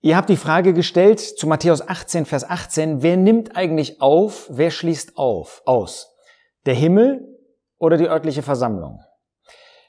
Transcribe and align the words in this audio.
Ihr 0.00 0.16
habt 0.16 0.28
die 0.28 0.36
Frage 0.36 0.74
gestellt 0.74 1.18
zu 1.18 1.48
Matthäus 1.48 1.86
18, 1.86 2.24
Vers 2.24 2.48
18, 2.48 3.02
wer 3.02 3.16
nimmt 3.16 3.56
eigentlich 3.56 4.00
auf, 4.00 4.46
wer 4.48 4.70
schließt 4.70 5.16
auf, 5.16 5.60
aus? 5.66 6.14
Der 6.66 6.74
Himmel 6.74 7.26
oder 7.78 7.96
die 7.96 8.08
örtliche 8.08 8.42
Versammlung? 8.42 9.00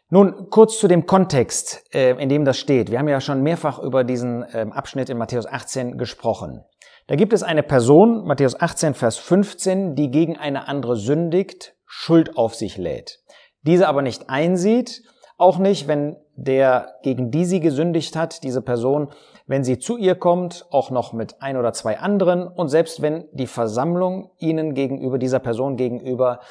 Nun, 0.09 0.49
kurz 0.49 0.79
zu 0.79 0.87
dem 0.87 1.05
Kontext, 1.05 1.83
äh, 1.93 2.19
in 2.19 2.29
dem 2.29 2.43
das 2.43 2.57
steht. 2.57 2.89
Wir 2.89 2.97
haben 2.97 3.07
ja 3.07 3.21
schon 3.21 3.43
mehrfach 3.43 3.77
über 3.77 4.03
diesen 4.03 4.43
ähm, 4.53 4.71
Abschnitt 4.71 5.11
in 5.11 5.19
Matthäus 5.19 5.45
18 5.45 5.99
gesprochen. 5.99 6.63
Da 7.05 7.15
gibt 7.15 7.31
es 7.31 7.43
eine 7.43 7.61
Person, 7.61 8.25
Matthäus 8.25 8.59
18, 8.59 8.95
Vers 8.95 9.17
15, 9.17 9.93
die 9.93 10.09
gegen 10.09 10.37
eine 10.37 10.67
andere 10.67 10.95
sündigt, 10.95 11.75
Schuld 11.85 12.35
auf 12.35 12.55
sich 12.55 12.77
lädt. 12.77 13.19
Diese 13.61 13.87
aber 13.87 14.01
nicht 14.01 14.27
einsieht, 14.27 15.03
auch 15.39 15.57
nicht, 15.57 15.87
wenn 15.87 16.17
der, 16.35 16.95
gegen 17.03 17.31
die 17.31 17.45
sie 17.45 17.59
gesündigt 17.59 18.15
hat, 18.15 18.43
diese 18.43 18.61
Person 18.61 19.09
wenn 19.49 19.63
sie 19.63 19.79
zu 19.79 19.97
ihr 19.97 20.13
kommt, 20.13 20.67
auch 20.69 20.91
noch 20.91 21.11
mit 21.11 21.41
ein 21.41 21.57
oder 21.57 21.73
zwei 21.73 21.97
anderen. 21.97 22.47
Und 22.47 22.69
selbst 22.69 23.01
wenn 23.01 23.27
die 23.31 23.47
Versammlung 23.47 24.29
ihnen 24.37 24.75
gegenüber, 24.75 25.17
dieser 25.17 25.39
Person 25.39 25.75
gegenüber 25.75 26.41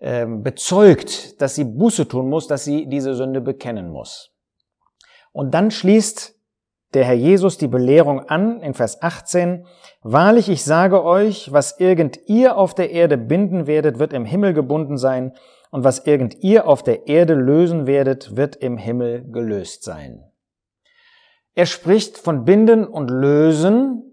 äh, 0.00 0.26
bezeugt, 0.26 1.40
dass 1.40 1.54
sie 1.54 1.62
Buße 1.62 2.08
tun 2.08 2.28
muss, 2.28 2.48
dass 2.48 2.64
sie 2.64 2.86
diese 2.86 3.14
Sünde 3.14 3.40
bekennen 3.40 3.92
muss. 3.92 4.32
Und 5.30 5.54
dann 5.54 5.70
schließt 5.70 6.34
der 6.94 7.04
Herr 7.04 7.14
Jesus 7.14 7.58
die 7.58 7.68
Belehrung 7.68 8.28
an 8.28 8.60
in 8.60 8.74
Vers 8.74 9.02
18, 9.02 9.64
Wahrlich, 10.02 10.48
ich 10.48 10.64
sage 10.64 11.04
euch, 11.04 11.52
was 11.52 11.78
irgend 11.78 12.18
ihr 12.26 12.56
auf 12.56 12.74
der 12.74 12.90
Erde 12.90 13.18
binden 13.18 13.68
werdet, 13.68 14.00
wird 14.00 14.12
im 14.12 14.24
Himmel 14.24 14.52
gebunden 14.52 14.96
sein, 14.96 15.32
und 15.70 15.84
was 15.84 16.06
irgend 16.06 16.42
ihr 16.42 16.66
auf 16.66 16.82
der 16.82 17.08
Erde 17.08 17.34
lösen 17.34 17.86
werdet, 17.86 18.36
wird 18.36 18.56
im 18.56 18.76
Himmel 18.76 19.30
gelöst 19.30 19.82
sein. 19.82 20.24
Er 21.54 21.66
spricht 21.66 22.18
von 22.18 22.44
Binden 22.44 22.86
und 22.86 23.10
Lösen. 23.10 24.04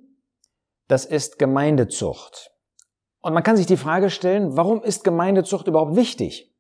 Das 0.88 1.06
ist 1.06 1.40
Gemeindezucht. 1.40 2.52
Und 3.22 3.34
man 3.34 3.44
kann 3.44 3.58
sich 3.58 3.66
die 3.66 3.78
Frage 3.78 4.10
stellen, 4.10 4.58
warum 4.58 4.84
ist 4.84 5.04
Gemeindezucht 5.04 5.68
überhaupt 5.68 5.96
wichtig? 5.96 6.54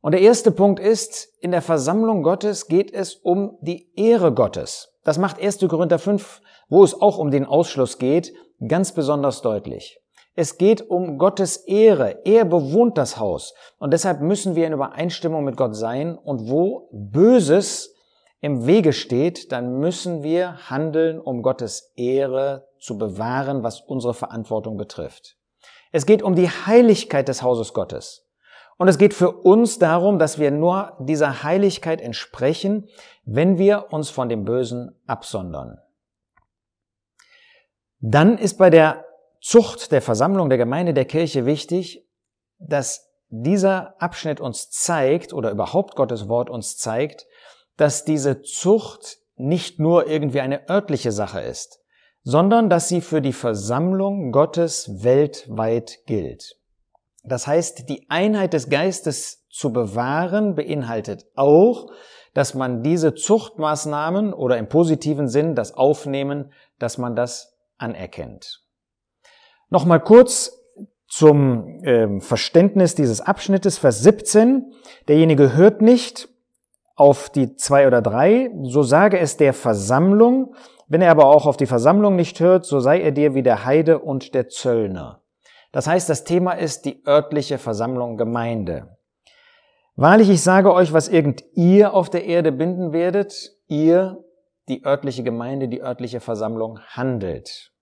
Und 0.00 0.12
der 0.12 0.20
erste 0.20 0.52
Punkt 0.52 0.78
ist, 0.78 1.28
in 1.40 1.50
der 1.50 1.62
Versammlung 1.62 2.22
Gottes 2.22 2.68
geht 2.68 2.92
es 2.92 3.14
um 3.14 3.58
die 3.60 3.92
Ehre 3.96 4.32
Gottes. 4.32 4.92
Das 5.04 5.18
macht 5.18 5.40
1. 5.40 5.58
Korinther 5.68 5.98
5, 5.98 6.40
wo 6.68 6.84
es 6.84 7.00
auch 7.00 7.18
um 7.18 7.30
den 7.30 7.44
Ausschluss 7.44 7.98
geht, 7.98 8.32
ganz 8.66 8.92
besonders 8.92 9.42
deutlich. 9.42 9.98
Es 10.38 10.58
geht 10.58 10.90
um 10.90 11.16
Gottes 11.16 11.56
Ehre. 11.56 12.20
Er 12.26 12.44
bewohnt 12.44 12.98
das 12.98 13.18
Haus. 13.18 13.54
Und 13.78 13.94
deshalb 13.94 14.20
müssen 14.20 14.54
wir 14.54 14.66
in 14.66 14.74
Übereinstimmung 14.74 15.44
mit 15.44 15.56
Gott 15.56 15.74
sein. 15.74 16.16
Und 16.16 16.50
wo 16.50 16.90
Böses 16.92 17.94
im 18.40 18.66
Wege 18.66 18.92
steht, 18.92 19.50
dann 19.50 19.78
müssen 19.78 20.22
wir 20.22 20.68
handeln, 20.68 21.18
um 21.18 21.42
Gottes 21.42 21.90
Ehre 21.96 22.68
zu 22.78 22.98
bewahren, 22.98 23.62
was 23.62 23.80
unsere 23.80 24.12
Verantwortung 24.12 24.76
betrifft. 24.76 25.38
Es 25.90 26.04
geht 26.04 26.22
um 26.22 26.34
die 26.34 26.50
Heiligkeit 26.50 27.28
des 27.28 27.42
Hauses 27.42 27.72
Gottes. 27.72 28.28
Und 28.76 28.88
es 28.88 28.98
geht 28.98 29.14
für 29.14 29.32
uns 29.32 29.78
darum, 29.78 30.18
dass 30.18 30.38
wir 30.38 30.50
nur 30.50 30.98
dieser 31.00 31.44
Heiligkeit 31.44 32.02
entsprechen, 32.02 32.90
wenn 33.24 33.56
wir 33.56 33.86
uns 33.90 34.10
von 34.10 34.28
dem 34.28 34.44
Bösen 34.44 35.00
absondern. 35.06 35.78
Dann 38.00 38.36
ist 38.36 38.58
bei 38.58 38.68
der 38.68 39.05
Zucht 39.46 39.92
der 39.92 40.02
Versammlung 40.02 40.48
der 40.48 40.58
Gemeinde 40.58 40.92
der 40.92 41.04
Kirche 41.04 41.46
wichtig, 41.46 42.04
dass 42.58 43.12
dieser 43.28 43.94
Abschnitt 44.02 44.40
uns 44.40 44.70
zeigt 44.70 45.32
oder 45.32 45.52
überhaupt 45.52 45.94
Gottes 45.94 46.28
Wort 46.28 46.50
uns 46.50 46.76
zeigt, 46.76 47.28
dass 47.76 48.04
diese 48.04 48.42
Zucht 48.42 49.18
nicht 49.36 49.78
nur 49.78 50.08
irgendwie 50.08 50.40
eine 50.40 50.68
örtliche 50.68 51.12
Sache 51.12 51.40
ist, 51.42 51.78
sondern 52.24 52.68
dass 52.68 52.88
sie 52.88 53.00
für 53.00 53.22
die 53.22 53.32
Versammlung 53.32 54.32
Gottes 54.32 55.04
weltweit 55.04 56.00
gilt. 56.06 56.56
Das 57.22 57.46
heißt, 57.46 57.88
die 57.88 58.10
Einheit 58.10 58.52
des 58.52 58.68
Geistes 58.68 59.46
zu 59.48 59.72
bewahren 59.72 60.56
beinhaltet 60.56 61.24
auch, 61.36 61.92
dass 62.34 62.54
man 62.54 62.82
diese 62.82 63.14
Zuchtmaßnahmen 63.14 64.32
oder 64.32 64.58
im 64.58 64.68
positiven 64.68 65.28
Sinn 65.28 65.54
das 65.54 65.72
Aufnehmen, 65.72 66.52
dass 66.80 66.98
man 66.98 67.14
das 67.14 67.56
anerkennt. 67.78 68.65
Nochmal 69.68 70.00
kurz 70.00 70.52
zum 71.08 71.82
äh, 71.82 72.20
Verständnis 72.20 72.94
dieses 72.94 73.20
Abschnittes, 73.20 73.78
Vers 73.78 74.02
17. 74.02 74.72
Derjenige 75.08 75.54
hört 75.54 75.82
nicht, 75.82 76.28
auf 76.96 77.28
die 77.28 77.56
zwei 77.56 77.86
oder 77.86 78.00
drei, 78.00 78.50
so 78.62 78.82
sage 78.82 79.18
es 79.18 79.36
der 79.36 79.52
Versammlung, 79.52 80.54
wenn 80.88 81.02
er 81.02 81.10
aber 81.10 81.26
auch 81.26 81.46
auf 81.46 81.58
die 81.58 81.66
Versammlung 81.66 82.16
nicht 82.16 82.40
hört, 82.40 82.64
so 82.64 82.80
sei 82.80 83.00
er 83.00 83.12
dir 83.12 83.34
wie 83.34 83.42
der 83.42 83.66
Heide 83.66 83.98
und 83.98 84.34
der 84.34 84.48
Zöllner. 84.48 85.22
Das 85.72 85.86
heißt, 85.86 86.08
das 86.08 86.24
Thema 86.24 86.52
ist 86.52 86.86
die 86.86 87.02
örtliche 87.06 87.58
Versammlung 87.58 88.16
Gemeinde. 88.16 88.96
Wahrlich, 89.94 90.30
ich 90.30 90.42
sage 90.42 90.72
euch, 90.72 90.92
was 90.92 91.08
irgend 91.08 91.44
ihr 91.54 91.92
auf 91.92 92.08
der 92.08 92.24
Erde 92.24 92.50
binden 92.50 92.92
werdet, 92.92 93.52
ihr, 93.66 94.24
die 94.68 94.84
örtliche 94.84 95.22
Gemeinde, 95.22 95.68
die 95.68 95.82
örtliche 95.82 96.20
Versammlung 96.20 96.80
handelt. 96.80 97.72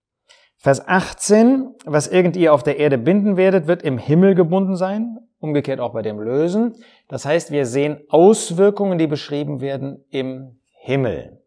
Vers 0.65 0.89
18, 0.89 1.75
was 1.85 2.07
irgend 2.07 2.37
ihr 2.37 2.55
auf 2.55 2.63
der 2.63 2.79
Erde 2.79 2.97
binden 2.97 3.37
werdet, 3.37 3.67
wird 3.67 3.83
im 3.83 3.99
Himmel 3.99 4.35
gebunden 4.35 4.77
sein, 4.77 5.19
umgekehrt 5.39 5.79
auch 5.79 5.93
bei 5.93 6.01
dem 6.01 6.19
Lösen. 6.19 6.73
Das 7.07 7.27
heißt, 7.27 7.51
wir 7.51 7.67
sehen 7.67 8.01
Auswirkungen, 8.09 8.97
die 8.97 9.07
beschrieben 9.07 9.61
werden 9.61 10.07
im 10.09 10.59
Himmel. 10.81 11.43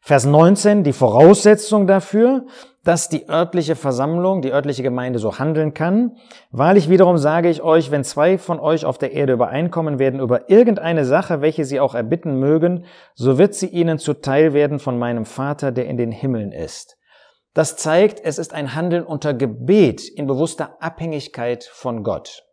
Vers 0.00 0.24
19, 0.24 0.82
die 0.82 0.94
Voraussetzung 0.94 1.86
dafür, 1.86 2.46
dass 2.84 3.10
die 3.10 3.28
örtliche 3.28 3.76
Versammlung, 3.76 4.40
die 4.40 4.50
örtliche 4.50 4.82
Gemeinde 4.82 5.18
so 5.18 5.38
handeln 5.38 5.74
kann. 5.74 6.16
Wahrlich 6.50 6.88
wiederum 6.88 7.18
sage 7.18 7.50
ich 7.50 7.60
euch, 7.60 7.90
wenn 7.90 8.02
zwei 8.02 8.38
von 8.38 8.58
euch 8.58 8.86
auf 8.86 8.96
der 8.96 9.12
Erde 9.12 9.34
übereinkommen 9.34 9.98
werden 9.98 10.20
über 10.20 10.48
irgendeine 10.48 11.04
Sache, 11.04 11.42
welche 11.42 11.66
sie 11.66 11.80
auch 11.80 11.94
erbitten 11.94 12.40
mögen, 12.40 12.86
so 13.14 13.36
wird 13.36 13.52
sie 13.52 13.68
ihnen 13.68 13.98
zuteil 13.98 14.54
werden 14.54 14.78
von 14.78 14.98
meinem 14.98 15.26
Vater, 15.26 15.70
der 15.70 15.84
in 15.84 15.98
den 15.98 16.12
Himmeln 16.12 16.50
ist. 16.50 16.96
Das 17.54 17.76
zeigt, 17.76 18.20
es 18.24 18.38
ist 18.38 18.54
ein 18.54 18.74
Handeln 18.74 19.04
unter 19.04 19.34
Gebet 19.34 20.08
in 20.08 20.26
bewusster 20.26 20.76
Abhängigkeit 20.80 21.64
von 21.64 22.02
Gott. 22.02 22.44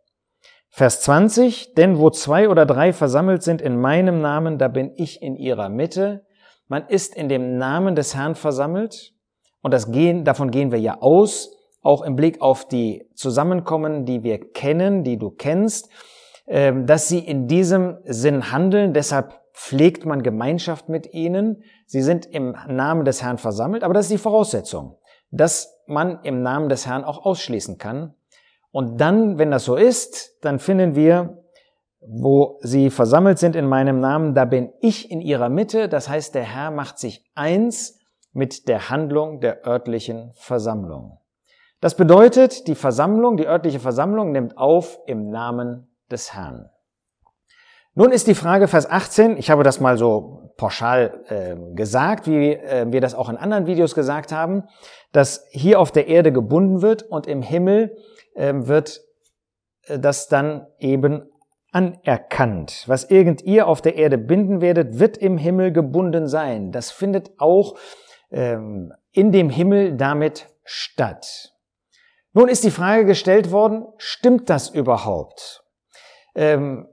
Vers 0.68 1.00
20, 1.00 1.74
denn 1.74 1.98
wo 1.98 2.10
zwei 2.10 2.48
oder 2.48 2.66
drei 2.66 2.92
versammelt 2.92 3.42
sind 3.42 3.60
in 3.62 3.80
meinem 3.80 4.20
Namen, 4.20 4.58
da 4.58 4.68
bin 4.68 4.92
ich 4.96 5.20
in 5.22 5.36
ihrer 5.36 5.68
Mitte. 5.68 6.24
Man 6.68 6.86
ist 6.86 7.16
in 7.16 7.28
dem 7.28 7.56
Namen 7.56 7.96
des 7.96 8.14
Herrn 8.14 8.34
versammelt 8.34 9.12
und 9.62 9.74
das 9.74 9.90
gehen, 9.90 10.24
davon 10.24 10.50
gehen 10.50 10.70
wir 10.70 10.78
ja 10.78 10.98
aus, 11.00 11.50
auch 11.82 12.02
im 12.02 12.14
Blick 12.14 12.40
auf 12.40 12.68
die 12.68 13.08
Zusammenkommen, 13.14 14.04
die 14.04 14.22
wir 14.22 14.38
kennen, 14.52 15.02
die 15.02 15.18
du 15.18 15.30
kennst, 15.30 15.90
ähm, 16.46 16.86
dass 16.86 17.08
sie 17.08 17.20
in 17.20 17.48
diesem 17.48 17.98
Sinn 18.04 18.52
handeln. 18.52 18.92
Deshalb 18.92 19.39
pflegt 19.60 20.06
man 20.06 20.22
Gemeinschaft 20.22 20.88
mit 20.88 21.12
ihnen. 21.12 21.62
Sie 21.86 22.02
sind 22.02 22.26
im 22.26 22.56
Namen 22.68 23.04
des 23.04 23.22
Herrn 23.22 23.38
versammelt, 23.38 23.84
aber 23.84 23.94
das 23.94 24.06
ist 24.06 24.12
die 24.12 24.18
Voraussetzung, 24.18 24.96
dass 25.30 25.80
man 25.86 26.20
im 26.22 26.42
Namen 26.42 26.68
des 26.68 26.86
Herrn 26.86 27.04
auch 27.04 27.24
ausschließen 27.24 27.78
kann, 27.78 28.14
und 28.72 29.00
dann, 29.00 29.38
wenn 29.38 29.50
das 29.50 29.64
so 29.64 29.76
ist, 29.76 30.36
dann 30.44 30.58
finden 30.58 30.94
wir, 30.94 31.42
wo 32.00 32.58
sie 32.62 32.90
versammelt 32.90 33.38
sind 33.38 33.56
in 33.56 33.66
meinem 33.66 34.00
Namen, 34.00 34.34
da 34.34 34.44
bin 34.44 34.72
ich 34.80 35.10
in 35.10 35.20
ihrer 35.20 35.48
Mitte. 35.48 35.88
Das 35.88 36.08
heißt, 36.08 36.34
der 36.34 36.44
Herr 36.44 36.70
macht 36.70 36.98
sich 36.98 37.24
eins 37.34 37.98
mit 38.32 38.68
der 38.68 38.88
Handlung 38.90 39.40
der 39.40 39.66
örtlichen 39.66 40.32
Versammlung. 40.34 41.18
Das 41.80 41.96
bedeutet, 41.96 42.68
die 42.68 42.74
Versammlung, 42.74 43.36
die 43.36 43.46
örtliche 43.46 43.80
Versammlung 43.80 44.32
nimmt 44.32 44.56
auf 44.56 45.00
im 45.06 45.30
Namen 45.30 45.88
des 46.10 46.32
Herrn. 46.32 46.70
Nun 47.94 48.12
ist 48.12 48.28
die 48.28 48.34
Frage 48.34 48.68
Vers 48.68 48.88
18, 48.88 49.36
ich 49.36 49.50
habe 49.50 49.64
das 49.64 49.80
mal 49.80 49.98
so 49.98 50.52
pauschal 50.56 51.24
äh, 51.28 51.74
gesagt, 51.74 52.26
wie 52.26 52.52
äh, 52.52 52.86
wir 52.90 53.00
das 53.00 53.14
auch 53.14 53.28
in 53.28 53.36
anderen 53.36 53.66
Videos 53.66 53.94
gesagt 53.94 54.30
haben, 54.30 54.64
dass 55.12 55.46
hier 55.50 55.80
auf 55.80 55.90
der 55.90 56.06
Erde 56.06 56.32
gebunden 56.32 56.82
wird 56.82 57.02
und 57.02 57.26
im 57.26 57.42
Himmel 57.42 57.96
ähm, 58.36 58.68
wird 58.68 59.00
äh, 59.86 59.98
das 59.98 60.28
dann 60.28 60.66
eben 60.78 61.28
anerkannt. 61.72 62.84
Was 62.86 63.10
irgend 63.10 63.42
ihr 63.42 63.66
auf 63.66 63.80
der 63.80 63.96
Erde 63.96 64.18
binden 64.18 64.60
werdet, 64.60 64.98
wird 64.98 65.16
im 65.16 65.38
Himmel 65.38 65.72
gebunden 65.72 66.28
sein. 66.28 66.72
Das 66.72 66.90
findet 66.90 67.32
auch 67.38 67.76
ähm, 68.30 68.92
in 69.12 69.32
dem 69.32 69.50
Himmel 69.50 69.96
damit 69.96 70.46
statt. 70.64 71.54
Nun 72.32 72.48
ist 72.48 72.64
die 72.64 72.70
Frage 72.70 73.04
gestellt 73.04 73.50
worden, 73.50 73.86
stimmt 73.98 74.48
das 74.48 74.68
überhaupt? 74.68 75.64
Ähm, 76.34 76.86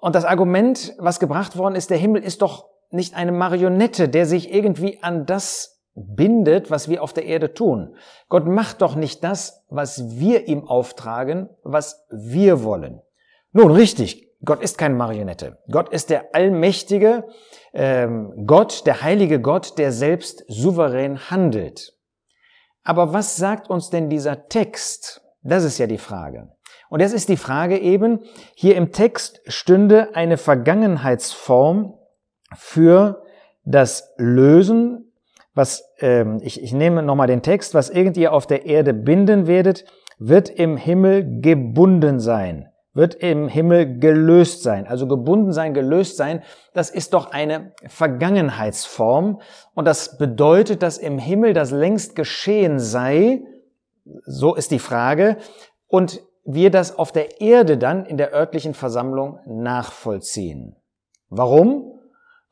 und 0.00 0.14
das 0.14 0.24
Argument, 0.24 0.94
was 0.98 1.20
gebracht 1.20 1.56
worden 1.56 1.74
ist, 1.74 1.90
der 1.90 1.98
Himmel 1.98 2.22
ist 2.22 2.42
doch 2.42 2.66
nicht 2.90 3.16
eine 3.16 3.32
Marionette, 3.32 4.08
der 4.08 4.26
sich 4.26 4.52
irgendwie 4.52 5.02
an 5.02 5.26
das 5.26 5.82
bindet, 5.94 6.70
was 6.70 6.88
wir 6.88 7.02
auf 7.02 7.12
der 7.12 7.24
Erde 7.24 7.54
tun. 7.54 7.96
Gott 8.28 8.46
macht 8.46 8.82
doch 8.82 8.94
nicht 8.94 9.24
das, 9.24 9.64
was 9.68 10.18
wir 10.18 10.46
ihm 10.46 10.68
auftragen, 10.68 11.48
was 11.62 12.06
wir 12.10 12.62
wollen. 12.62 13.00
Nun, 13.52 13.72
richtig, 13.72 14.26
Gott 14.44 14.62
ist 14.62 14.76
keine 14.76 14.94
Marionette. 14.94 15.58
Gott 15.70 15.88
ist 15.88 16.10
der 16.10 16.34
allmächtige 16.34 17.24
ähm, 17.72 18.46
Gott, 18.46 18.86
der 18.86 19.02
heilige 19.02 19.40
Gott, 19.40 19.78
der 19.78 19.92
selbst 19.92 20.44
souverän 20.48 21.30
handelt. 21.30 21.94
Aber 22.82 23.12
was 23.12 23.36
sagt 23.36 23.68
uns 23.70 23.90
denn 23.90 24.10
dieser 24.10 24.48
Text? 24.48 25.22
Das 25.42 25.64
ist 25.64 25.78
ja 25.78 25.86
die 25.86 25.98
Frage. 25.98 26.55
Und 26.96 27.00
jetzt 27.00 27.12
ist 27.12 27.28
die 27.28 27.36
Frage 27.36 27.76
eben, 27.76 28.20
hier 28.54 28.74
im 28.74 28.90
Text 28.90 29.42
stünde 29.48 30.14
eine 30.16 30.38
Vergangenheitsform 30.38 31.92
für 32.54 33.22
das 33.66 34.14
Lösen, 34.16 35.12
was 35.52 35.84
ähm, 35.98 36.40
ich, 36.42 36.62
ich 36.62 36.72
nehme 36.72 37.02
nochmal 37.02 37.26
den 37.26 37.42
Text, 37.42 37.74
was 37.74 37.90
irgend 37.90 38.16
ihr 38.16 38.32
auf 38.32 38.46
der 38.46 38.64
Erde 38.64 38.94
binden 38.94 39.46
werdet, 39.46 39.84
wird 40.18 40.48
im 40.48 40.78
Himmel 40.78 41.42
gebunden 41.42 42.18
sein, 42.18 42.70
wird 42.94 43.14
im 43.16 43.46
Himmel 43.48 43.98
gelöst 43.98 44.62
sein. 44.62 44.86
Also 44.86 45.06
gebunden 45.06 45.52
sein, 45.52 45.74
gelöst 45.74 46.16
sein, 46.16 46.42
das 46.72 46.88
ist 46.88 47.12
doch 47.12 47.30
eine 47.30 47.74
Vergangenheitsform. 47.86 49.42
Und 49.74 49.84
das 49.84 50.16
bedeutet, 50.16 50.82
dass 50.82 50.96
im 50.96 51.18
Himmel 51.18 51.52
das 51.52 51.72
längst 51.72 52.16
geschehen 52.16 52.78
sei, 52.78 53.42
so 54.24 54.54
ist 54.54 54.70
die 54.70 54.78
Frage, 54.78 55.36
und 55.88 56.22
wir 56.46 56.70
das 56.70 56.96
auf 56.96 57.12
der 57.12 57.40
Erde 57.40 57.76
dann 57.76 58.06
in 58.06 58.16
der 58.16 58.32
örtlichen 58.32 58.72
Versammlung 58.72 59.40
nachvollziehen. 59.46 60.76
Warum? 61.28 62.00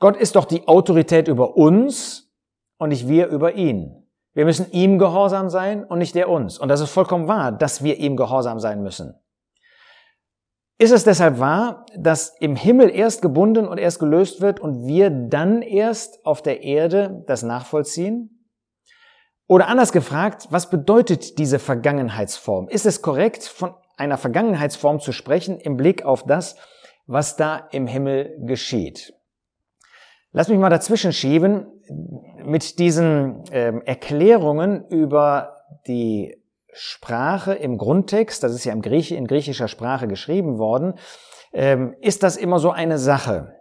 Gott 0.00 0.16
ist 0.16 0.36
doch 0.36 0.44
die 0.44 0.66
Autorität 0.66 1.28
über 1.28 1.56
uns 1.56 2.32
und 2.76 2.88
nicht 2.90 3.08
wir 3.08 3.28
über 3.28 3.54
ihn. 3.54 4.04
Wir 4.34 4.44
müssen 4.44 4.70
ihm 4.72 4.98
gehorsam 4.98 5.48
sein 5.48 5.84
und 5.84 6.00
nicht 6.00 6.16
der 6.16 6.28
uns. 6.28 6.58
Und 6.58 6.68
das 6.68 6.80
ist 6.80 6.90
vollkommen 6.90 7.28
wahr, 7.28 7.52
dass 7.52 7.84
wir 7.84 7.98
ihm 7.98 8.16
gehorsam 8.16 8.58
sein 8.58 8.82
müssen. 8.82 9.14
Ist 10.76 10.90
es 10.90 11.04
deshalb 11.04 11.38
wahr, 11.38 11.86
dass 11.96 12.36
im 12.40 12.56
Himmel 12.56 12.90
erst 12.90 13.22
gebunden 13.22 13.68
und 13.68 13.78
erst 13.78 14.00
gelöst 14.00 14.40
wird 14.40 14.58
und 14.58 14.88
wir 14.88 15.08
dann 15.08 15.62
erst 15.62 16.26
auf 16.26 16.42
der 16.42 16.64
Erde 16.64 17.22
das 17.28 17.44
nachvollziehen? 17.44 18.44
Oder 19.46 19.68
anders 19.68 19.92
gefragt, 19.92 20.48
was 20.50 20.70
bedeutet 20.70 21.38
diese 21.38 21.60
Vergangenheitsform? 21.60 22.68
Ist 22.68 22.86
es 22.86 23.02
korrekt, 23.02 23.44
von 23.44 23.74
einer 23.96 24.18
Vergangenheitsform 24.18 25.00
zu 25.00 25.12
sprechen 25.12 25.58
im 25.58 25.76
Blick 25.76 26.04
auf 26.04 26.24
das, 26.24 26.56
was 27.06 27.36
da 27.36 27.68
im 27.70 27.86
Himmel 27.86 28.36
geschieht? 28.40 29.14
Lass 30.32 30.48
mich 30.48 30.58
mal 30.58 30.70
dazwischen 30.70 31.12
schieben 31.12 31.66
mit 32.44 32.78
diesen 32.78 33.44
ähm, 33.52 33.82
Erklärungen 33.82 34.84
über 34.88 35.56
die 35.86 36.36
Sprache 36.72 37.54
im 37.54 37.78
Grundtext, 37.78 38.42
das 38.42 38.52
ist 38.52 38.64
ja 38.64 38.72
im 38.72 38.82
Griech, 38.82 39.12
in 39.12 39.28
griechischer 39.28 39.68
Sprache 39.68 40.08
geschrieben 40.08 40.58
worden, 40.58 40.94
ähm, 41.52 41.94
ist 42.00 42.24
das 42.24 42.36
immer 42.36 42.58
so 42.58 42.72
eine 42.72 42.98
Sache. 42.98 43.54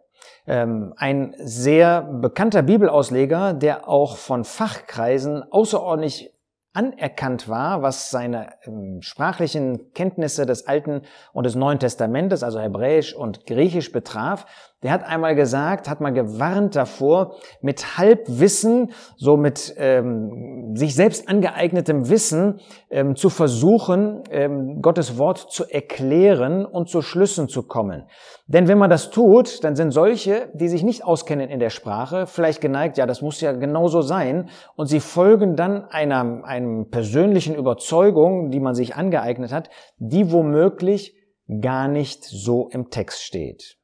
Ähm, 0.47 0.93
ein 0.97 1.35
sehr 1.37 2.01
bekannter 2.01 2.63
Bibelausleger, 2.63 3.53
der 3.53 3.87
auch 3.87 4.17
von 4.17 4.43
Fachkreisen 4.43 5.43
außerordentlich 5.51 6.32
anerkannt 6.73 7.47
war, 7.47 7.81
was 7.81 8.09
seine 8.09 8.53
ähm, 8.65 9.01
sprachlichen 9.01 9.93
Kenntnisse 9.93 10.45
des 10.45 10.67
Alten 10.67 11.03
und 11.31 11.45
des 11.45 11.55
Neuen 11.55 11.79
Testamentes, 11.79 12.43
also 12.43 12.59
Hebräisch 12.59 13.13
und 13.13 13.45
Griechisch 13.45 13.91
betraf, 13.91 14.45
der 14.83 14.91
hat 14.91 15.05
einmal 15.05 15.35
gesagt, 15.35 15.89
hat 15.89 16.01
mal 16.01 16.11
gewarnt 16.11 16.75
davor, 16.75 17.35
mit 17.61 17.97
Halbwissen, 17.97 18.91
so 19.15 19.37
mit 19.37 19.73
ähm, 19.77 20.75
sich 20.75 20.93
selbst 20.95 21.29
angeeignetem 21.29 22.09
Wissen 22.09 22.59
ähm, 22.89 23.15
zu 23.15 23.29
versuchen, 23.29 24.23
ähm, 24.29 24.81
Gottes 24.81 25.17
Wort 25.17 25.37
zu 25.37 25.63
erklären 25.65 26.65
und 26.65 26.89
zu 26.89 27.01
Schlüssen 27.01 27.47
zu 27.47 27.63
kommen. 27.63 28.03
Denn 28.47 28.67
wenn 28.67 28.77
man 28.77 28.89
das 28.89 29.09
tut, 29.09 29.63
dann 29.63 29.75
sind 29.75 29.91
solche, 29.91 30.49
die 30.53 30.67
sich 30.67 30.83
nicht 30.83 31.05
auskennen 31.05 31.49
in 31.49 31.59
der 31.59 31.69
Sprache, 31.69 32.27
vielleicht 32.27 32.59
geneigt, 32.59 32.97
ja, 32.97 33.05
das 33.05 33.21
muss 33.21 33.39
ja 33.39 33.53
genauso 33.53 34.01
sein, 34.01 34.49
und 34.75 34.87
sie 34.87 34.99
folgen 34.99 35.55
dann 35.55 35.85
einer, 35.85 36.43
einem 36.43 36.89
persönlichen 36.89 37.55
Überzeugung, 37.55 38.51
die 38.51 38.59
man 38.59 38.75
sich 38.75 38.95
angeeignet 38.95 39.53
hat, 39.53 39.69
die 39.97 40.31
womöglich 40.31 41.15
gar 41.61 41.87
nicht 41.87 42.23
so 42.23 42.69
im 42.69 42.89
Text 42.89 43.23
steht. 43.23 43.77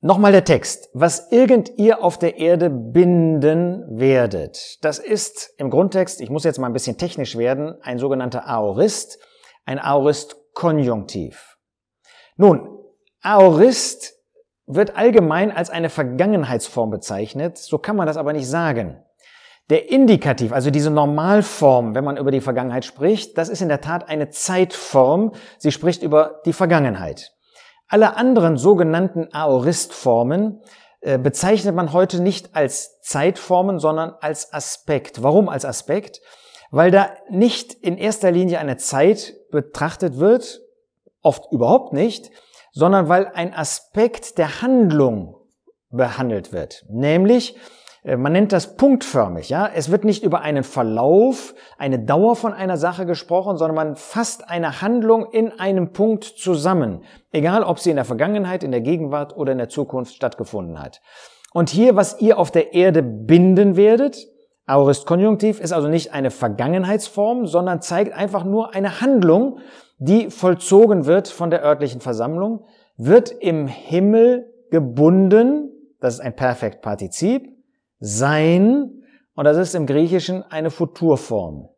Nochmal 0.00 0.30
der 0.30 0.44
Text. 0.44 0.90
Was 0.94 1.32
irgend 1.32 1.72
ihr 1.76 2.04
auf 2.04 2.18
der 2.18 2.38
Erde 2.38 2.70
binden 2.70 3.84
werdet. 3.98 4.78
Das 4.84 5.00
ist 5.00 5.52
im 5.58 5.70
Grundtext, 5.70 6.20
ich 6.20 6.30
muss 6.30 6.44
jetzt 6.44 6.58
mal 6.60 6.68
ein 6.68 6.72
bisschen 6.72 6.98
technisch 6.98 7.36
werden, 7.36 7.74
ein 7.82 7.98
sogenannter 7.98 8.46
Aorist, 8.46 9.18
ein 9.64 9.80
Aorist-Konjunktiv. 9.80 11.56
Nun, 12.36 12.78
Aorist 13.22 14.14
wird 14.66 14.96
allgemein 14.96 15.50
als 15.50 15.68
eine 15.68 15.90
Vergangenheitsform 15.90 16.90
bezeichnet, 16.90 17.58
so 17.58 17.78
kann 17.78 17.96
man 17.96 18.06
das 18.06 18.16
aber 18.16 18.32
nicht 18.32 18.48
sagen. 18.48 19.02
Der 19.68 19.90
Indikativ, 19.90 20.52
also 20.52 20.70
diese 20.70 20.90
Normalform, 20.90 21.96
wenn 21.96 22.04
man 22.04 22.16
über 22.16 22.30
die 22.30 22.40
Vergangenheit 22.40 22.84
spricht, 22.84 23.36
das 23.36 23.48
ist 23.48 23.62
in 23.62 23.68
der 23.68 23.80
Tat 23.80 24.08
eine 24.08 24.30
Zeitform. 24.30 25.32
Sie 25.58 25.72
spricht 25.72 26.04
über 26.04 26.40
die 26.46 26.52
Vergangenheit. 26.52 27.32
Alle 27.88 28.16
anderen 28.16 28.56
sogenannten 28.56 29.32
Aoristformen 29.32 30.62
äh, 31.00 31.18
bezeichnet 31.18 31.74
man 31.74 31.92
heute 31.92 32.20
nicht 32.20 32.54
als 32.54 33.00
Zeitformen, 33.00 33.78
sondern 33.78 34.14
als 34.20 34.52
Aspekt. 34.52 35.22
Warum 35.22 35.48
als 35.48 35.64
Aspekt? 35.64 36.20
Weil 36.70 36.90
da 36.90 37.10
nicht 37.30 37.72
in 37.72 37.96
erster 37.96 38.30
Linie 38.30 38.58
eine 38.58 38.76
Zeit 38.76 39.34
betrachtet 39.50 40.18
wird, 40.18 40.60
oft 41.22 41.50
überhaupt 41.50 41.92
nicht, 41.94 42.30
sondern 42.72 43.08
weil 43.08 43.28
ein 43.28 43.54
Aspekt 43.54 44.38
der 44.38 44.60
Handlung 44.60 45.36
behandelt 45.90 46.52
wird. 46.52 46.84
Nämlich, 46.90 47.56
man 48.04 48.32
nennt 48.32 48.52
das 48.52 48.76
punktförmig, 48.76 49.48
ja. 49.48 49.68
Es 49.74 49.90
wird 49.90 50.04
nicht 50.04 50.22
über 50.22 50.40
einen 50.40 50.64
Verlauf, 50.64 51.54
eine 51.78 51.98
Dauer 51.98 52.36
von 52.36 52.52
einer 52.52 52.76
Sache 52.76 53.06
gesprochen, 53.06 53.56
sondern 53.56 53.74
man 53.74 53.96
fasst 53.96 54.48
eine 54.48 54.80
Handlung 54.80 55.26
in 55.30 55.58
einem 55.58 55.92
Punkt 55.92 56.24
zusammen. 56.24 57.02
Egal, 57.32 57.62
ob 57.62 57.78
sie 57.78 57.90
in 57.90 57.96
der 57.96 58.04
Vergangenheit, 58.04 58.62
in 58.62 58.70
der 58.70 58.80
Gegenwart 58.80 59.36
oder 59.36 59.52
in 59.52 59.58
der 59.58 59.68
Zukunft 59.68 60.14
stattgefunden 60.14 60.80
hat. 60.80 61.00
Und 61.52 61.70
hier, 61.70 61.96
was 61.96 62.20
ihr 62.20 62.38
auf 62.38 62.50
der 62.50 62.74
Erde 62.74 63.02
binden 63.02 63.76
werdet, 63.76 64.28
Aorist 64.66 65.06
Konjunktiv 65.06 65.60
ist 65.60 65.72
also 65.72 65.88
nicht 65.88 66.12
eine 66.12 66.30
Vergangenheitsform, 66.30 67.46
sondern 67.46 67.80
zeigt 67.80 68.12
einfach 68.12 68.44
nur 68.44 68.74
eine 68.74 69.00
Handlung, 69.00 69.60
die 69.98 70.30
vollzogen 70.30 71.06
wird 71.06 71.28
von 71.28 71.50
der 71.50 71.64
örtlichen 71.64 72.00
Versammlung, 72.00 72.64
wird 72.96 73.30
im 73.30 73.66
Himmel 73.66 74.52
gebunden, 74.70 75.70
das 76.00 76.14
ist 76.14 76.20
ein 76.20 76.36
Perfektpartizip, 76.36 77.57
sein, 77.98 79.02
und 79.34 79.44
das 79.44 79.56
ist 79.56 79.74
im 79.74 79.86
Griechischen 79.86 80.42
eine 80.42 80.70
Futurform. 80.70 81.68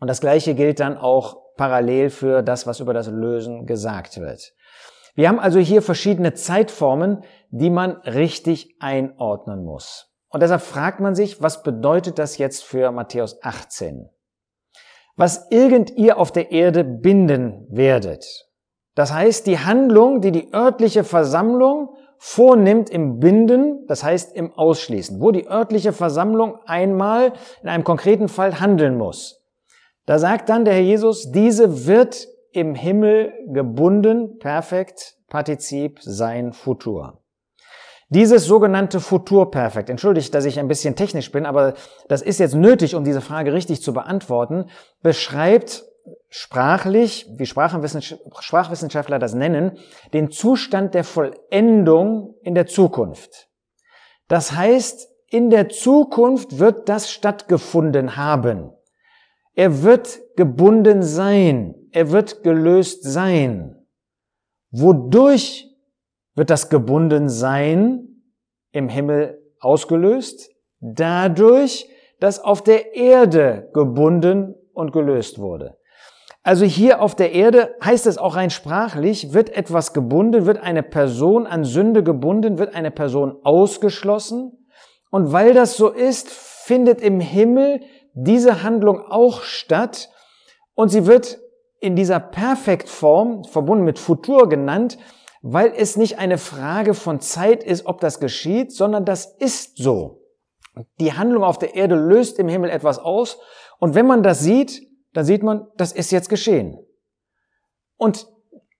Und 0.00 0.08
das 0.08 0.20
gleiche 0.20 0.54
gilt 0.54 0.80
dann 0.80 0.96
auch 0.96 1.36
parallel 1.56 2.10
für 2.10 2.42
das, 2.42 2.66
was 2.66 2.80
über 2.80 2.92
das 2.92 3.08
Lösen 3.08 3.66
gesagt 3.66 4.20
wird. 4.20 4.52
Wir 5.14 5.28
haben 5.28 5.38
also 5.38 5.58
hier 5.58 5.80
verschiedene 5.82 6.34
Zeitformen, 6.34 7.24
die 7.50 7.70
man 7.70 7.92
richtig 8.02 8.76
einordnen 8.80 9.64
muss. 9.64 10.12
Und 10.28 10.42
deshalb 10.42 10.60
fragt 10.60 11.00
man 11.00 11.14
sich, 11.14 11.40
was 11.40 11.62
bedeutet 11.62 12.18
das 12.18 12.36
jetzt 12.36 12.64
für 12.64 12.92
Matthäus 12.92 13.42
18? 13.42 14.10
Was 15.16 15.50
irgend 15.50 15.90
ihr 15.96 16.18
auf 16.18 16.30
der 16.30 16.52
Erde 16.52 16.84
binden 16.84 17.66
werdet. 17.70 18.26
Das 18.94 19.12
heißt, 19.12 19.46
die 19.46 19.58
Handlung, 19.58 20.20
die 20.20 20.32
die 20.32 20.52
örtliche 20.52 21.04
Versammlung 21.04 21.96
vornimmt 22.18 22.90
im 22.90 23.18
Binden, 23.18 23.86
das 23.86 24.02
heißt 24.02 24.34
im 24.34 24.52
Ausschließen, 24.52 25.20
wo 25.20 25.30
die 25.30 25.48
örtliche 25.48 25.92
Versammlung 25.92 26.58
einmal 26.66 27.32
in 27.62 27.68
einem 27.68 27.84
konkreten 27.84 28.28
Fall 28.28 28.60
handeln 28.60 28.96
muss. 28.96 29.42
Da 30.06 30.18
sagt 30.18 30.48
dann 30.48 30.64
der 30.64 30.74
Herr 30.74 30.82
Jesus, 30.82 31.32
diese 31.32 31.86
wird 31.86 32.28
im 32.52 32.74
Himmel 32.74 33.32
gebunden, 33.48 34.38
perfekt, 34.38 35.16
Partizip, 35.28 35.98
sein 36.00 36.52
Futur. 36.52 37.20
Dieses 38.08 38.44
sogenannte 38.44 39.00
Futurperfekt, 39.00 39.90
entschuldigt, 39.90 40.32
dass 40.32 40.44
ich 40.44 40.60
ein 40.60 40.68
bisschen 40.68 40.94
technisch 40.94 41.32
bin, 41.32 41.44
aber 41.44 41.74
das 42.08 42.22
ist 42.22 42.38
jetzt 42.38 42.54
nötig, 42.54 42.94
um 42.94 43.02
diese 43.02 43.20
Frage 43.20 43.52
richtig 43.52 43.82
zu 43.82 43.92
beantworten, 43.92 44.66
beschreibt 45.02 45.84
sprachlich, 46.28 47.26
wie 47.36 47.46
Sprachwissenschaftler 47.46 49.18
das 49.18 49.34
nennen, 49.34 49.78
den 50.12 50.30
Zustand 50.30 50.94
der 50.94 51.04
Vollendung 51.04 52.34
in 52.42 52.54
der 52.54 52.66
Zukunft. 52.66 53.48
Das 54.28 54.52
heißt, 54.52 55.08
in 55.28 55.50
der 55.50 55.68
Zukunft 55.68 56.58
wird 56.58 56.88
das 56.88 57.10
stattgefunden 57.10 58.16
haben. 58.16 58.72
Er 59.54 59.82
wird 59.82 60.20
gebunden 60.36 61.02
sein. 61.02 61.74
Er 61.90 62.10
wird 62.10 62.42
gelöst 62.42 63.02
sein. 63.04 63.86
Wodurch 64.70 65.74
wird 66.34 66.50
das 66.50 66.68
gebunden 66.68 67.28
sein 67.28 68.22
im 68.72 68.88
Himmel 68.88 69.42
ausgelöst? 69.60 70.50
Dadurch, 70.80 71.88
dass 72.20 72.38
auf 72.38 72.62
der 72.62 72.94
Erde 72.94 73.70
gebunden 73.72 74.54
und 74.74 74.92
gelöst 74.92 75.38
wurde. 75.38 75.78
Also 76.46 76.64
hier 76.64 77.02
auf 77.02 77.16
der 77.16 77.32
Erde 77.32 77.74
heißt 77.82 78.06
es 78.06 78.18
auch 78.18 78.36
rein 78.36 78.50
sprachlich, 78.50 79.32
wird 79.32 79.50
etwas 79.50 79.92
gebunden, 79.92 80.46
wird 80.46 80.58
eine 80.62 80.84
Person 80.84 81.44
an 81.44 81.64
Sünde 81.64 82.04
gebunden, 82.04 82.56
wird 82.56 82.72
eine 82.72 82.92
Person 82.92 83.38
ausgeschlossen. 83.42 84.52
Und 85.10 85.32
weil 85.32 85.54
das 85.54 85.76
so 85.76 85.88
ist, 85.88 86.30
findet 86.30 87.00
im 87.00 87.18
Himmel 87.18 87.80
diese 88.14 88.62
Handlung 88.62 89.00
auch 89.00 89.42
statt 89.42 90.08
und 90.76 90.90
sie 90.90 91.08
wird 91.08 91.40
in 91.80 91.96
dieser 91.96 92.20
Perfektform, 92.20 93.42
verbunden 93.42 93.84
mit 93.84 93.98
Futur 93.98 94.48
genannt, 94.48 94.98
weil 95.42 95.72
es 95.76 95.96
nicht 95.96 96.20
eine 96.20 96.38
Frage 96.38 96.94
von 96.94 97.18
Zeit 97.18 97.64
ist, 97.64 97.86
ob 97.86 98.00
das 98.00 98.20
geschieht, 98.20 98.70
sondern 98.70 99.04
das 99.04 99.34
ist 99.40 99.78
so. 99.78 100.22
Die 101.00 101.12
Handlung 101.12 101.42
auf 101.42 101.58
der 101.58 101.74
Erde 101.74 101.96
löst 101.96 102.38
im 102.38 102.46
Himmel 102.46 102.70
etwas 102.70 103.00
aus 103.00 103.40
und 103.80 103.96
wenn 103.96 104.06
man 104.06 104.22
das 104.22 104.38
sieht, 104.38 104.85
dann 105.16 105.24
sieht 105.24 105.42
man, 105.42 105.66
das 105.78 105.92
ist 105.92 106.12
jetzt 106.12 106.28
geschehen. 106.28 106.78
Und 107.96 108.26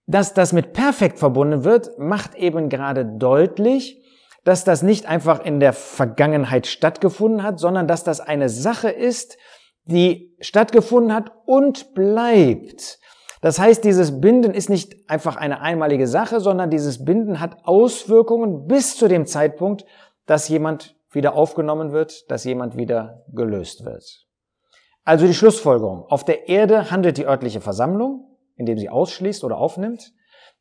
dass 0.06 0.34
das 0.34 0.52
mit 0.52 0.74
perfekt 0.74 1.18
verbunden 1.18 1.64
wird, 1.64 1.98
macht 1.98 2.34
eben 2.34 2.68
gerade 2.68 3.06
deutlich, 3.06 4.04
dass 4.44 4.62
das 4.62 4.82
nicht 4.82 5.06
einfach 5.06 5.42
in 5.42 5.60
der 5.60 5.72
Vergangenheit 5.72 6.66
stattgefunden 6.66 7.42
hat, 7.42 7.58
sondern 7.58 7.88
dass 7.88 8.04
das 8.04 8.20
eine 8.20 8.50
Sache 8.50 8.90
ist, 8.90 9.38
die 9.84 10.36
stattgefunden 10.40 11.14
hat 11.14 11.32
und 11.46 11.94
bleibt. 11.94 12.98
Das 13.40 13.58
heißt, 13.58 13.82
dieses 13.82 14.20
Binden 14.20 14.52
ist 14.52 14.68
nicht 14.68 15.08
einfach 15.08 15.36
eine 15.36 15.62
einmalige 15.62 16.06
Sache, 16.06 16.40
sondern 16.40 16.68
dieses 16.68 17.02
Binden 17.02 17.40
hat 17.40 17.64
Auswirkungen 17.64 18.66
bis 18.66 18.98
zu 18.98 19.08
dem 19.08 19.24
Zeitpunkt, 19.24 19.86
dass 20.26 20.48
jemand 20.48 20.96
wieder 21.12 21.34
aufgenommen 21.34 21.92
wird, 21.92 22.30
dass 22.30 22.44
jemand 22.44 22.76
wieder 22.76 23.24
gelöst 23.32 23.86
wird. 23.86 24.25
Also 25.06 25.28
die 25.28 25.34
Schlussfolgerung. 25.34 26.04
Auf 26.08 26.24
der 26.24 26.48
Erde 26.48 26.90
handelt 26.90 27.16
die 27.16 27.26
örtliche 27.26 27.60
Versammlung, 27.60 28.36
indem 28.56 28.76
sie 28.76 28.88
ausschließt 28.88 29.44
oder 29.44 29.56
aufnimmt. 29.56 30.12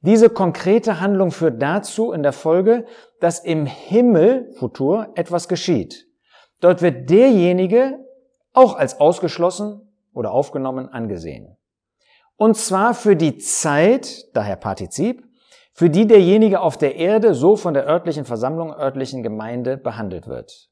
Diese 0.02 0.30
konkrete 0.30 1.02
Handlung 1.02 1.32
führt 1.32 1.60
dazu 1.60 2.12
in 2.12 2.22
der 2.22 2.32
Folge, 2.32 2.86
dass 3.20 3.40
im 3.40 3.66
Himmel, 3.66 4.54
Futur, 4.60 5.10
etwas 5.16 5.48
geschieht. 5.48 6.06
Dort 6.60 6.84
wird 6.84 7.10
derjenige 7.10 7.98
auch 8.54 8.76
als 8.76 9.00
ausgeschlossen 9.00 9.82
oder 10.14 10.32
aufgenommen 10.32 10.90
angesehen. 10.90 11.58
Und 12.38 12.56
zwar 12.56 12.94
für 12.94 13.16
die 13.16 13.38
Zeit, 13.38 14.26
daher 14.36 14.58
Partizip, 14.58 15.24
für 15.74 15.90
die 15.90 16.06
derjenige 16.06 16.62
auf 16.62 16.78
der 16.78 16.98
Erde 16.98 17.34
so 17.34 17.56
von 17.56 17.74
der 17.74 17.88
örtlichen 17.88 18.26
Versammlung, 18.26 18.72
örtlichen 18.72 19.24
Gemeinde 19.24 19.76
behandelt 19.76 20.28
wird. 20.28 20.70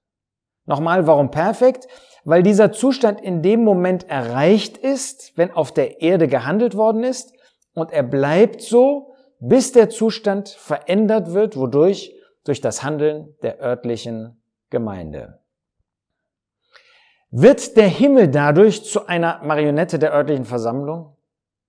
Nochmal, 0.65 1.07
warum 1.07 1.31
perfekt? 1.31 1.87
Weil 2.23 2.43
dieser 2.43 2.71
Zustand 2.71 3.21
in 3.21 3.41
dem 3.41 3.63
Moment 3.63 4.09
erreicht 4.09 4.77
ist, 4.77 5.33
wenn 5.35 5.51
auf 5.51 5.71
der 5.71 6.01
Erde 6.01 6.27
gehandelt 6.27 6.75
worden 6.75 7.03
ist 7.03 7.33
und 7.73 7.91
er 7.91 8.03
bleibt 8.03 8.61
so, 8.61 9.13
bis 9.39 9.73
der 9.73 9.89
Zustand 9.89 10.49
verändert 10.49 11.33
wird, 11.33 11.57
wodurch? 11.57 12.13
Durch 12.45 12.59
das 12.59 12.83
Handeln 12.83 13.35
der 13.41 13.61
örtlichen 13.61 14.41
Gemeinde. 14.69 15.39
Wird 17.31 17.77
der 17.77 17.87
Himmel 17.87 18.27
dadurch 18.27 18.83
zu 18.83 19.07
einer 19.07 19.41
Marionette 19.43 19.97
der 19.97 20.13
örtlichen 20.13 20.45
Versammlung? 20.45 21.15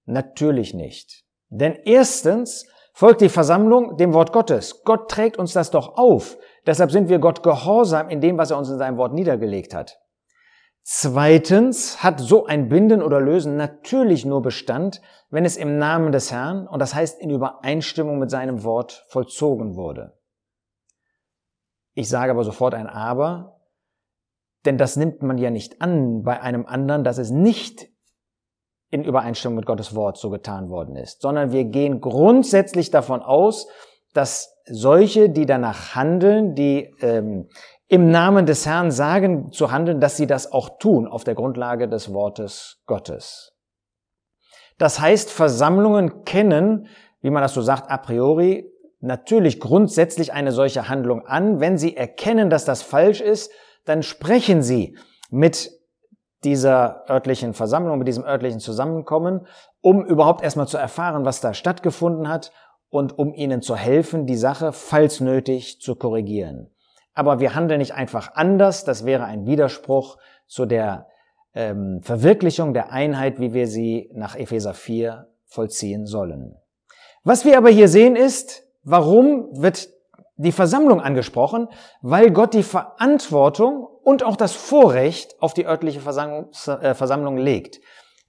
Natürlich 0.04 0.74
nicht. 0.74 1.24
Denn 1.48 1.78
erstens 1.84 2.66
folgt 2.92 3.20
die 3.20 3.28
Versammlung 3.28 3.96
dem 3.96 4.14
Wort 4.14 4.32
Gottes. 4.32 4.82
Gott 4.84 5.10
trägt 5.10 5.38
uns 5.38 5.52
das 5.52 5.70
doch 5.70 5.96
auf. 5.96 6.36
Deshalb 6.66 6.90
sind 6.90 7.08
wir 7.08 7.18
Gott 7.18 7.42
gehorsam 7.42 8.08
in 8.08 8.20
dem, 8.20 8.38
was 8.38 8.50
er 8.50 8.58
uns 8.58 8.70
in 8.70 8.78
seinem 8.78 8.96
Wort 8.96 9.12
niedergelegt 9.12 9.74
hat. 9.74 9.98
Zweitens 10.82 12.02
hat 12.02 12.20
so 12.20 12.44
ein 12.44 12.68
Binden 12.68 13.02
oder 13.02 13.18
Lösen 13.18 13.56
natürlich 13.56 14.26
nur 14.26 14.42
Bestand, 14.42 15.00
wenn 15.30 15.46
es 15.46 15.56
im 15.56 15.78
Namen 15.78 16.12
des 16.12 16.30
Herrn 16.30 16.66
und 16.68 16.78
das 16.78 16.94
heißt 16.94 17.20
in 17.20 17.30
Übereinstimmung 17.30 18.18
mit 18.18 18.30
seinem 18.30 18.64
Wort 18.64 19.06
vollzogen 19.08 19.76
wurde. 19.76 20.18
Ich 21.94 22.08
sage 22.08 22.32
aber 22.32 22.44
sofort 22.44 22.74
ein 22.74 22.86
Aber, 22.86 23.60
denn 24.66 24.76
das 24.76 24.96
nimmt 24.96 25.22
man 25.22 25.38
ja 25.38 25.50
nicht 25.50 25.80
an 25.80 26.22
bei 26.22 26.40
einem 26.40 26.66
anderen, 26.66 27.02
dass 27.02 27.18
es 27.18 27.30
nicht 27.30 27.88
in 28.90 29.04
Übereinstimmung 29.04 29.56
mit 29.56 29.66
Gottes 29.66 29.94
Wort 29.94 30.18
so 30.18 30.28
getan 30.28 30.68
worden 30.68 30.96
ist, 30.96 31.22
sondern 31.22 31.50
wir 31.50 31.64
gehen 31.64 32.00
grundsätzlich 32.00 32.90
davon 32.90 33.22
aus, 33.22 33.68
dass 34.12 34.53
solche, 34.66 35.30
die 35.30 35.46
danach 35.46 35.94
handeln, 35.94 36.54
die 36.54 36.94
ähm, 37.00 37.48
im 37.88 38.10
Namen 38.10 38.46
des 38.46 38.66
Herrn 38.66 38.90
sagen 38.90 39.52
zu 39.52 39.70
handeln, 39.70 40.00
dass 40.00 40.16
sie 40.16 40.26
das 40.26 40.50
auch 40.52 40.78
tun 40.78 41.06
auf 41.06 41.24
der 41.24 41.34
Grundlage 41.34 41.88
des 41.88 42.12
Wortes 42.12 42.82
Gottes. 42.86 43.52
Das 44.78 45.00
heißt, 45.00 45.30
Versammlungen 45.30 46.24
kennen, 46.24 46.88
wie 47.20 47.30
man 47.30 47.42
das 47.42 47.54
so 47.54 47.62
sagt, 47.62 47.90
a 47.90 47.98
priori 47.98 48.70
natürlich 49.00 49.60
grundsätzlich 49.60 50.32
eine 50.32 50.50
solche 50.50 50.88
Handlung 50.88 51.26
an. 51.26 51.60
Wenn 51.60 51.78
sie 51.78 51.96
erkennen, 51.96 52.50
dass 52.50 52.64
das 52.64 52.82
falsch 52.82 53.20
ist, 53.20 53.52
dann 53.84 54.02
sprechen 54.02 54.62
sie 54.62 54.96
mit 55.30 55.70
dieser 56.42 57.04
örtlichen 57.08 57.54
Versammlung, 57.54 57.98
mit 57.98 58.08
diesem 58.08 58.24
örtlichen 58.24 58.60
Zusammenkommen, 58.60 59.46
um 59.80 60.04
überhaupt 60.04 60.42
erstmal 60.42 60.66
zu 60.66 60.76
erfahren, 60.76 61.24
was 61.24 61.40
da 61.40 61.54
stattgefunden 61.54 62.28
hat 62.28 62.52
und 62.94 63.18
um 63.18 63.34
ihnen 63.34 63.60
zu 63.60 63.74
helfen, 63.74 64.24
die 64.24 64.36
Sache, 64.36 64.72
falls 64.72 65.18
nötig, 65.18 65.80
zu 65.80 65.96
korrigieren. 65.96 66.70
Aber 67.12 67.40
wir 67.40 67.56
handeln 67.56 67.80
nicht 67.80 67.94
einfach 67.94 68.34
anders, 68.34 68.84
das 68.84 69.04
wäre 69.04 69.24
ein 69.24 69.46
Widerspruch 69.46 70.16
zu 70.46 70.64
der 70.64 71.08
ähm, 71.54 72.02
Verwirklichung 72.02 72.72
der 72.72 72.92
Einheit, 72.92 73.40
wie 73.40 73.52
wir 73.52 73.66
sie 73.66 74.10
nach 74.14 74.36
Epheser 74.36 74.74
4 74.74 75.26
vollziehen 75.44 76.06
sollen. 76.06 76.54
Was 77.24 77.44
wir 77.44 77.58
aber 77.58 77.68
hier 77.68 77.88
sehen 77.88 78.14
ist, 78.14 78.62
warum 78.84 79.48
wird 79.50 79.88
die 80.36 80.52
Versammlung 80.52 81.00
angesprochen? 81.00 81.66
Weil 82.00 82.30
Gott 82.30 82.54
die 82.54 82.62
Verantwortung 82.62 83.88
und 84.04 84.22
auch 84.22 84.36
das 84.36 84.52
Vorrecht 84.52 85.34
auf 85.40 85.52
die 85.52 85.66
örtliche 85.66 86.00
Versammlung, 86.00 86.50
äh, 86.80 86.94
Versammlung 86.94 87.38
legt. 87.38 87.80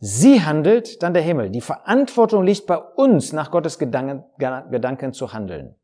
Sie 0.08 0.44
handelt, 0.44 1.02
dann 1.02 1.16
der 1.16 1.24
Himmel. 1.24 1.50
Die 1.50 1.62
Verantwortung 1.62 2.44
liegt 2.44 2.68
bei 2.68 2.78
uns, 2.78 3.34
nach 3.34 3.50
Gottes 3.50 3.80
Gedanken, 3.80 4.24
Gedanken 4.38 5.14
zu 5.14 5.34
handeln. 5.34 5.78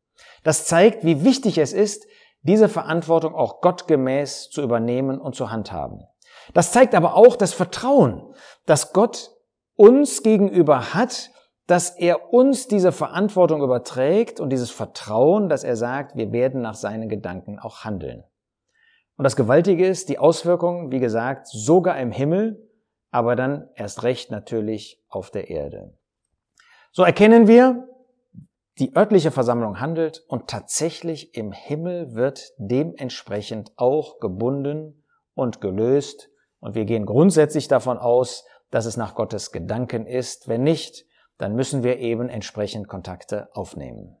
Das 0.44 0.64
zeigt, 0.64 1.04
wie 1.04 1.24
wichtig 1.24 1.58
es 1.58 1.72
ist, 1.72 2.06
diese 2.42 2.68
Verantwortung 2.68 3.34
auch 3.34 3.60
gottgemäß 3.60 4.48
zu 4.50 4.62
übernehmen 4.62 5.20
und 5.20 5.34
zu 5.34 5.50
handhaben. 5.50 6.06
Das 6.54 6.70
zeigt 6.70 6.94
aber 6.94 7.16
auch 7.16 7.34
das 7.34 7.52
Vertrauen, 7.52 8.32
das 8.64 8.92
Gott 8.92 9.32
uns 9.74 10.22
gegenüber 10.22 10.94
hat, 10.94 11.32
dass 11.66 11.90
er 11.90 12.32
uns 12.32 12.68
diese 12.68 12.92
Verantwortung 12.92 13.60
überträgt 13.60 14.38
und 14.38 14.50
dieses 14.50 14.70
Vertrauen, 14.70 15.48
dass 15.48 15.64
er 15.64 15.74
sagt, 15.74 16.14
wir 16.14 16.30
werden 16.30 16.60
nach 16.60 16.76
seinen 16.76 17.08
Gedanken 17.08 17.58
auch 17.58 17.82
handeln. 17.82 18.22
Und 19.16 19.24
das 19.24 19.34
Gewaltige 19.34 19.84
ist, 19.84 20.08
die 20.08 20.20
Auswirkungen, 20.20 20.92
wie 20.92 21.00
gesagt, 21.00 21.48
sogar 21.48 21.98
im 21.98 22.12
Himmel, 22.12 22.68
aber 23.12 23.36
dann 23.36 23.68
erst 23.76 24.02
recht 24.02 24.32
natürlich 24.32 25.00
auf 25.08 25.30
der 25.30 25.48
Erde. 25.50 25.96
So 26.90 27.04
erkennen 27.04 27.46
wir, 27.46 27.88
die 28.78 28.96
örtliche 28.96 29.30
Versammlung 29.30 29.80
handelt 29.80 30.24
und 30.28 30.48
tatsächlich 30.48 31.34
im 31.36 31.52
Himmel 31.52 32.14
wird 32.14 32.52
dementsprechend 32.56 33.72
auch 33.76 34.18
gebunden 34.18 35.04
und 35.34 35.60
gelöst. 35.60 36.30
Und 36.58 36.74
wir 36.74 36.86
gehen 36.86 37.04
grundsätzlich 37.04 37.68
davon 37.68 37.98
aus, 37.98 38.46
dass 38.70 38.86
es 38.86 38.96
nach 38.96 39.14
Gottes 39.14 39.52
Gedanken 39.52 40.06
ist. 40.06 40.48
Wenn 40.48 40.62
nicht, 40.62 41.04
dann 41.36 41.54
müssen 41.54 41.82
wir 41.82 41.98
eben 41.98 42.30
entsprechend 42.30 42.88
Kontakte 42.88 43.48
aufnehmen. 43.52 44.16